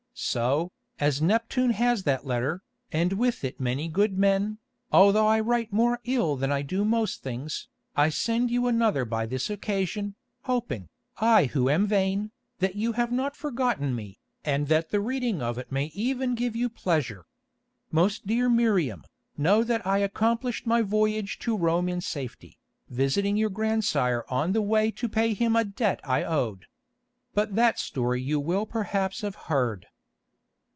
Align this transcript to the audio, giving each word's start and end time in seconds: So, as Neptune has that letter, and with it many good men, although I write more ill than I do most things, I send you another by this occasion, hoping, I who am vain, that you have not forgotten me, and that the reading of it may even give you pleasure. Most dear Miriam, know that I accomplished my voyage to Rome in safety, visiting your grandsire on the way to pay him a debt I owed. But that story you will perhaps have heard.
So, 0.23 0.71
as 0.99 1.19
Neptune 1.19 1.71
has 1.71 2.03
that 2.03 2.27
letter, 2.27 2.61
and 2.91 3.13
with 3.13 3.43
it 3.43 3.59
many 3.59 3.87
good 3.87 4.19
men, 4.19 4.59
although 4.91 5.25
I 5.25 5.39
write 5.39 5.73
more 5.73 5.99
ill 6.03 6.35
than 6.35 6.51
I 6.51 6.61
do 6.61 6.85
most 6.85 7.23
things, 7.23 7.69
I 7.95 8.09
send 8.09 8.51
you 8.51 8.67
another 8.67 9.03
by 9.03 9.25
this 9.25 9.49
occasion, 9.49 10.13
hoping, 10.43 10.89
I 11.17 11.45
who 11.45 11.71
am 11.71 11.87
vain, 11.87 12.29
that 12.59 12.75
you 12.75 12.91
have 12.91 13.11
not 13.11 13.35
forgotten 13.35 13.95
me, 13.95 14.19
and 14.45 14.67
that 14.67 14.91
the 14.91 14.99
reading 14.99 15.41
of 15.41 15.57
it 15.57 15.71
may 15.71 15.85
even 15.95 16.35
give 16.35 16.55
you 16.55 16.69
pleasure. 16.69 17.25
Most 17.89 18.27
dear 18.27 18.47
Miriam, 18.47 19.03
know 19.37 19.63
that 19.63 19.87
I 19.87 19.99
accomplished 19.99 20.67
my 20.67 20.83
voyage 20.83 21.39
to 21.39 21.57
Rome 21.57 21.89
in 21.89 21.99
safety, 21.99 22.59
visiting 22.89 23.37
your 23.37 23.49
grandsire 23.49 24.23
on 24.29 24.51
the 24.51 24.61
way 24.61 24.91
to 24.91 25.09
pay 25.09 25.33
him 25.33 25.55
a 25.55 25.63
debt 25.63 25.99
I 26.03 26.23
owed. 26.23 26.67
But 27.33 27.55
that 27.55 27.79
story 27.79 28.21
you 28.21 28.39
will 28.39 28.67
perhaps 28.67 29.21
have 29.21 29.33
heard. 29.35 29.87